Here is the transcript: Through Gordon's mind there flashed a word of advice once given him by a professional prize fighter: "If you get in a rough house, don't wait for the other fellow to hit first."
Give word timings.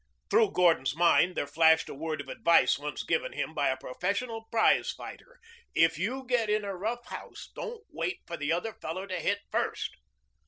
Through 0.31 0.53
Gordon's 0.53 0.95
mind 0.95 1.35
there 1.35 1.45
flashed 1.45 1.87
a 1.87 1.93
word 1.93 2.21
of 2.21 2.27
advice 2.27 2.79
once 2.79 3.03
given 3.03 3.33
him 3.33 3.53
by 3.53 3.67
a 3.69 3.77
professional 3.77 4.45
prize 4.51 4.89
fighter: 4.91 5.39
"If 5.75 5.99
you 5.99 6.25
get 6.25 6.49
in 6.49 6.65
a 6.65 6.75
rough 6.75 7.05
house, 7.05 7.51
don't 7.53 7.85
wait 7.87 8.21
for 8.25 8.35
the 8.35 8.51
other 8.51 8.73
fellow 8.73 9.05
to 9.05 9.19
hit 9.19 9.41
first." 9.51 9.95